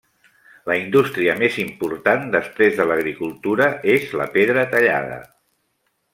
[0.69, 3.69] La indústria més important després de l'agricultura
[3.99, 5.21] és la pedra tallada.